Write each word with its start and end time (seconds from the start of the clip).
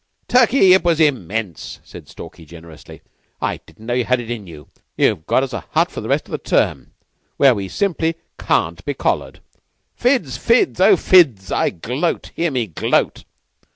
"Turkey, 0.27 0.73
it 0.73 0.83
was 0.83 0.99
immense!" 0.99 1.79
said 1.83 2.07
Stalky, 2.09 2.43
generously. 2.43 3.03
"I 3.39 3.57
didn't 3.57 3.85
know 3.85 3.93
you 3.93 4.05
had 4.05 4.19
it 4.19 4.31
in 4.31 4.47
you. 4.47 4.67
You've 4.97 5.27
got 5.27 5.43
us 5.43 5.53
a 5.53 5.59
hut 5.73 5.91
for 5.91 6.01
the 6.01 6.09
rest 6.09 6.25
of 6.25 6.31
the 6.31 6.39
term, 6.39 6.93
where 7.37 7.53
we 7.53 7.67
simply 7.67 8.15
can't 8.39 8.83
be 8.83 8.95
collared. 8.95 9.41
Fids! 9.95 10.39
Fids! 10.39 10.79
Oh, 10.79 10.95
Fids! 10.95 11.51
I 11.51 11.69
gloat! 11.69 12.31
Hear 12.35 12.49
me 12.49 12.65
gloat!" 12.65 13.25